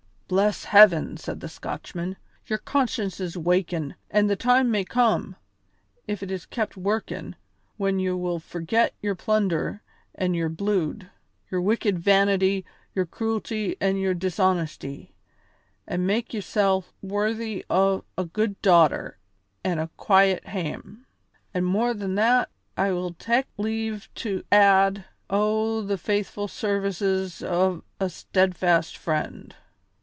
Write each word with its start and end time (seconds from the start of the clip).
"Bless 0.33 0.63
Heaven," 0.63 1.17
said 1.17 1.41
the 1.41 1.49
Scotchman, 1.49 2.15
"your 2.45 2.57
conscience 2.59 3.19
is 3.19 3.35
wakin', 3.35 3.95
an' 4.09 4.27
the 4.27 4.37
time 4.37 4.71
may 4.71 4.85
come, 4.85 5.35
if 6.07 6.23
it 6.23 6.31
is 6.31 6.45
kept 6.45 6.77
workin', 6.77 7.35
when 7.75 7.99
ye 7.99 8.11
will 8.11 8.39
forget 8.39 8.93
your 9.01 9.13
plunder 9.13 9.81
an' 10.15 10.33
your 10.33 10.47
blude, 10.47 11.09
your 11.49 11.59
wicked 11.59 11.99
vanity, 11.99 12.63
your 12.95 13.05
cruelty 13.05 13.75
an' 13.81 13.97
your 13.97 14.13
dishonesty, 14.13 15.13
an' 15.85 16.05
mak' 16.05 16.33
yoursel' 16.33 16.85
worthy 17.01 17.65
o' 17.69 18.05
a 18.17 18.23
good 18.23 18.61
daughter 18.61 19.17
an' 19.65 19.79
a 19.79 19.89
quiet 19.97 20.45
hame. 20.47 21.05
An' 21.53 21.65
more 21.65 21.93
than 21.93 22.15
that, 22.15 22.47
I 22.77 22.93
will 22.93 23.15
tak' 23.15 23.47
leave 23.57 24.07
to 24.15 24.45
add, 24.49 25.03
o' 25.29 25.81
the 25.81 25.97
faithful 25.97 26.47
services 26.47 27.43
o' 27.43 27.83
a 27.99 28.09
steadfast 28.09 28.95
friend." 28.95 29.55